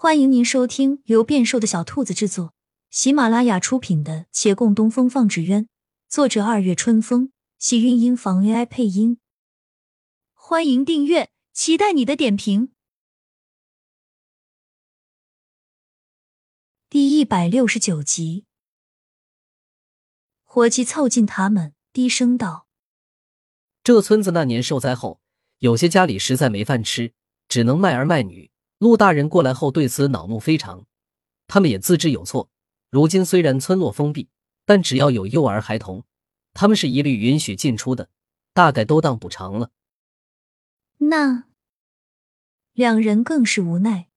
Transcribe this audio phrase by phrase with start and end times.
[0.00, 2.54] 欢迎您收听由变瘦的小兔子制作、
[2.88, 5.64] 喜马拉雅出品的《且共东风放纸鸢》，
[6.08, 9.18] 作者二月春风，喜韵音房 AI 配音。
[10.34, 12.70] 欢迎订阅，期待你的点评。
[16.88, 18.44] 第一百六十九集，
[20.44, 22.68] 伙计凑近他们，低声道
[23.82, 25.20] ：“这村子那年受灾后，
[25.58, 27.14] 有些家里实在没饭吃，
[27.48, 30.86] 只能卖儿卖女。”陆大人过来后，对此恼怒非常。
[31.46, 32.50] 他们也自知有错。
[32.90, 34.28] 如今虽然村落封闭，
[34.64, 36.04] 但只要有幼儿孩童，
[36.54, 38.08] 他们是一律允许进出的，
[38.52, 39.70] 大概都当补偿了。
[40.98, 41.44] 那
[42.72, 44.08] 两人更是无奈。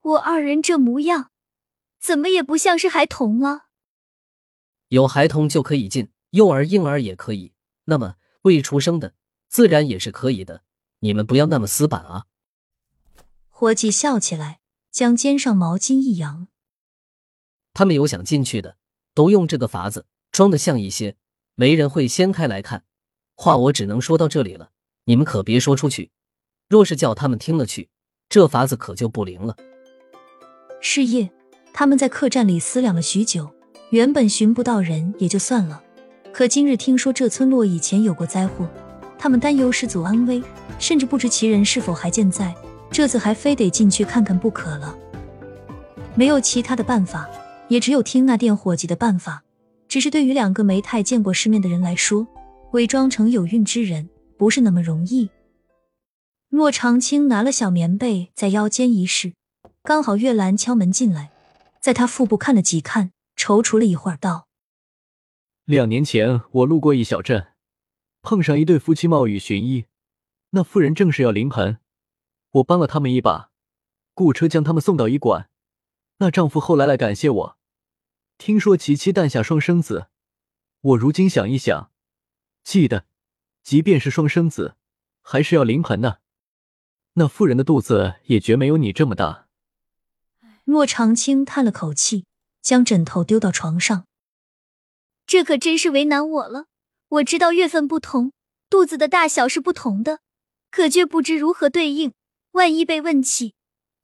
[0.00, 1.30] 我二人这模样，
[1.98, 3.68] 怎么也不像是孩童啊？
[4.88, 7.52] 有孩童就可以进，幼儿、婴儿也可以。
[7.84, 9.14] 那么未出生的，
[9.48, 10.62] 自然也是可以的。
[11.00, 12.26] 你们不要那么死板啊！
[13.56, 14.58] 伙计笑起来，
[14.90, 16.48] 将肩上毛巾一扬。
[17.72, 18.78] 他们有想进去的，
[19.14, 21.14] 都用这个法子装的像一些，
[21.54, 22.82] 没人会掀开来看。
[23.36, 24.70] 话我只能说到这里了，
[25.04, 26.10] 你们可别说出去。
[26.68, 27.90] 若是叫他们听了去，
[28.28, 29.56] 这法子可就不灵了。
[30.80, 31.30] 是夜，
[31.72, 33.48] 他们在客栈里思量了许久。
[33.90, 35.80] 原本寻不到人也就算了，
[36.32, 38.68] 可今日听说这村落以前有过灾祸，
[39.16, 40.42] 他们担忧失祖安危，
[40.80, 42.52] 甚至不知其人是否还健在。
[42.94, 44.96] 这次还非得进去看看不可了，
[46.14, 47.28] 没有其他的办法，
[47.66, 49.42] 也只有听那店伙计的办法。
[49.88, 52.24] 只是对于两个没太见过世面的人来说，
[52.70, 55.28] 伪装成有孕之人不是那么容易。
[56.50, 59.32] 骆长青拿了小棉被在腰间一试，
[59.82, 61.32] 刚好月兰敲门进来，
[61.80, 64.46] 在他腹部看了几看，踌躇了一会儿，道
[65.66, 67.48] ：“两年前我路过一小镇，
[68.22, 69.86] 碰上一对夫妻冒雨寻医，
[70.50, 71.78] 那妇人正是要临盆。”
[72.54, 73.50] 我帮了他们一把，
[74.14, 75.48] 雇车将他们送到医馆。
[76.18, 77.58] 那丈夫后来来感谢我，
[78.38, 80.06] 听说其妻诞下双生子。
[80.80, 81.90] 我如今想一想，
[82.62, 83.06] 记得，
[83.64, 84.76] 即便是双生子，
[85.20, 86.18] 还是要临盆呢。
[87.14, 89.48] 那妇人的肚子也绝没有你这么大。
[90.64, 92.26] 骆长青叹了口气，
[92.62, 94.06] 将枕头丢到床上。
[95.26, 96.66] 这可真是为难我了。
[97.08, 98.32] 我知道月份不同，
[98.70, 100.20] 肚子的大小是不同的，
[100.70, 102.12] 可却不知如何对应。
[102.54, 103.56] 万一被问起，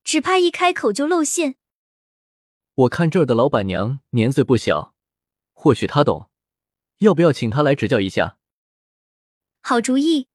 [0.02, 1.54] 只怕一开口就露馅。
[2.74, 4.92] 我看这儿的老板娘年岁不小，
[5.52, 6.28] 或许她懂，
[6.98, 8.38] 要不要请她来指教一下？
[9.60, 10.26] 好主意。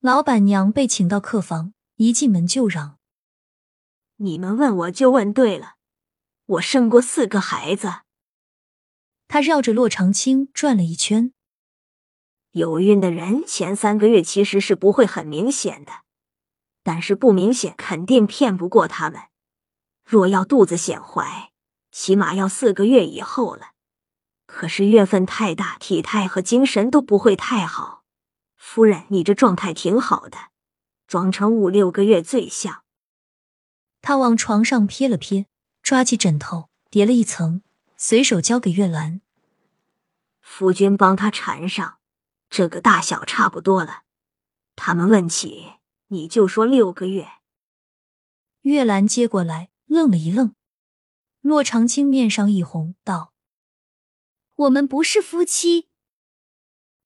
[0.00, 2.98] 老板娘被请到客房，一进门就嚷
[4.18, 5.76] ：“你们问我就问对了，
[6.46, 8.00] 我生过四个孩子。”
[9.28, 11.32] 她绕着洛长青转了一圈。
[12.50, 16.07] 有孕的人前三个月其实是不会很明显的。
[16.88, 19.24] 但是不明显，肯定骗不过他们。
[20.06, 21.52] 若要肚子显怀，
[21.92, 23.72] 起码要四个月以后了。
[24.46, 28.04] 可是月份太大，体态和精神都不会太好。
[28.56, 30.38] 夫人，你这状态挺好的，
[31.06, 32.84] 装成五六个月最像。
[34.00, 35.44] 他往床上瞥了瞥，
[35.82, 37.60] 抓起枕头叠了一层，
[37.98, 39.20] 随手交给月兰。
[40.40, 41.98] 夫君帮他缠上，
[42.48, 44.04] 这个大小差不多了。
[44.74, 45.74] 他们问起。
[46.08, 47.28] 你就说六个月。
[48.62, 50.54] 月兰接过来，愣了一愣。
[51.40, 53.32] 骆长青面上一红，道
[54.56, 55.88] ：“我们不是夫妻。”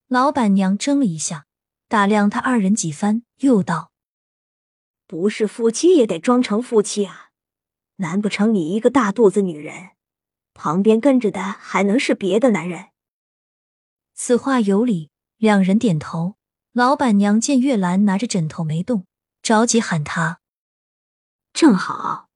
[0.09, 1.47] 老板娘怔了一下，
[1.89, 3.93] 打量他二人几番，又道
[5.07, 7.31] ：“不是夫妻也得装成夫妻啊？
[7.97, 9.91] 难不成你一个大肚子女人，
[10.55, 12.91] 旁边跟着的还能是别的男人？”
[14.15, 16.37] 此话有理，两人点头。
[16.75, 19.05] 老板娘见月兰拿着枕头没动，
[19.43, 20.41] 着急喊她
[21.53, 22.31] ：“正好，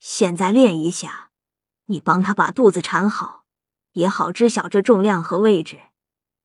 [0.00, 1.28] 现在练一下，
[1.86, 3.44] 你帮她把肚子缠好，
[3.92, 5.78] 也好知晓这重量和位置。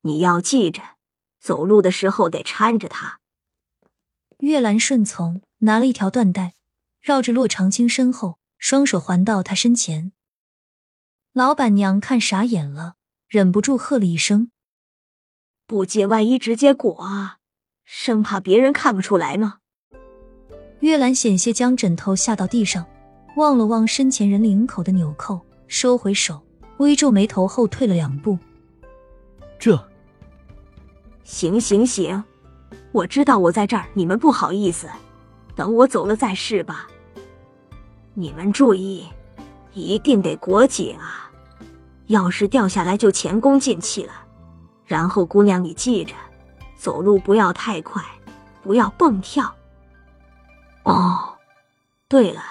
[0.01, 0.97] 你要记着，
[1.39, 3.21] 走路的时候得搀着她。”
[4.39, 6.53] 月兰顺从，拿了一条缎带，
[6.99, 10.11] 绕着洛长青身后，双手环到他身前。
[11.31, 12.95] 老板娘看傻眼了，
[13.29, 14.51] 忍不住喝了一声
[15.65, 17.36] ：“不接，万一直接裹啊！”
[17.89, 19.59] 生怕别人看不出来吗？
[20.81, 22.85] 月兰险些将枕头下到地上，
[23.37, 26.43] 望了望身前人领口的纽扣，收回手，
[26.79, 28.37] 微皱眉头，后退了两步。
[29.57, 29.81] 这……
[31.23, 32.21] 行行行，
[32.91, 34.89] 我知道我在这儿，你们不好意思，
[35.55, 36.89] 等我走了再试吧。
[38.15, 39.07] 你们注意，
[39.71, 41.31] 一定得裹紧啊！
[42.07, 44.11] 要是掉下来就前功尽弃了。
[44.85, 46.13] 然后姑娘，你记着。
[46.77, 48.03] 走路不要太快，
[48.63, 49.53] 不要蹦跳。
[50.83, 51.35] 哦，
[52.07, 52.41] 对了，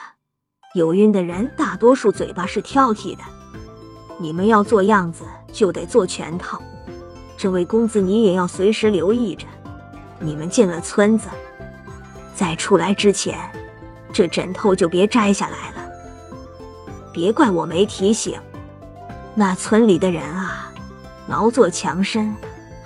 [0.74, 3.22] 有孕的人大多数嘴巴是挑剔的，
[4.18, 6.60] 你们要做样子就得做全套。
[7.38, 9.46] 这位公子，你也要随时留意着。
[10.18, 11.28] 你们进了村子，
[12.34, 13.38] 在出来之前，
[14.12, 15.90] 这枕头就别摘下来了。
[17.12, 18.40] 别怪我没提醒。
[19.34, 20.72] 那村里的人啊，
[21.28, 22.34] 劳作强身，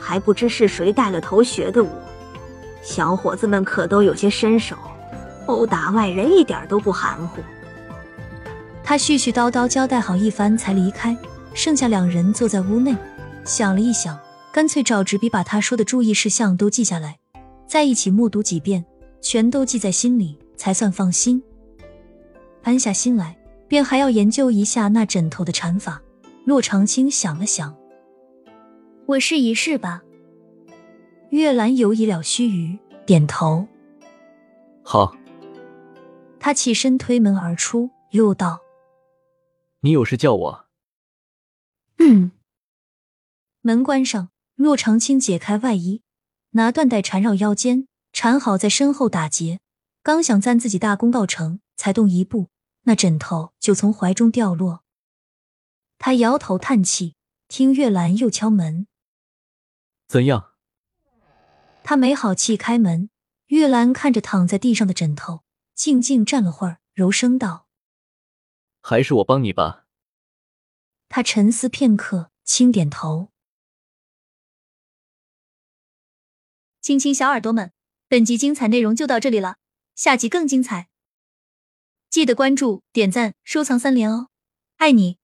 [0.00, 1.88] 还不知是谁带了头学的舞。
[2.82, 4.74] 小伙子们可都有些身手，
[5.46, 7.42] 殴打外人一点都不含糊。
[8.82, 11.16] 他絮絮叨叨交代好一番，才离开。
[11.52, 12.96] 剩下两人坐在屋内，
[13.44, 14.18] 想了一想，
[14.52, 17.18] 干脆找纸笔把他说的注意事项都记下来，
[17.66, 18.84] 再一起默读几遍，
[19.20, 21.42] 全都记在心里，才算放心。
[22.62, 23.36] 安下心来，
[23.66, 26.00] 便还要研究一下那枕头的缠法。
[26.44, 27.74] 洛长青想了想，
[29.10, 30.04] 我试一试吧。
[31.30, 33.66] 月兰犹疑了须臾，点头。
[34.84, 35.16] 好。
[36.38, 38.60] 他起身推门而出，又道
[39.82, 40.66] ：“你有事叫我。”
[41.98, 42.30] 嗯。
[43.62, 46.02] 门关上，骆长青解开外衣，
[46.50, 49.58] 拿缎带缠绕腰间，缠好在身后打结。
[50.04, 52.48] 刚想赞自己大功告成，才动一步，
[52.84, 54.82] 那枕头就从怀中掉落。
[55.98, 57.16] 他摇头叹气，
[57.48, 58.86] 听月兰又敲门。
[60.10, 60.54] 怎样？
[61.84, 63.10] 他没好气开门。
[63.46, 67.68] 月兰看着躺在地上的枕头，静静站了会儿，柔声道
[68.82, 69.86] ：“还是我帮你吧。”
[71.08, 73.28] 他沉思片刻，轻点头。
[76.80, 77.72] 亲亲小耳朵们，
[78.08, 79.58] 本集精彩内容就到这里了，
[79.94, 80.88] 下集更精彩，
[82.08, 84.30] 记得关注、点赞、收藏三连哦，
[84.78, 85.19] 爱你！